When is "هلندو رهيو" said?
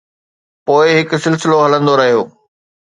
1.63-2.23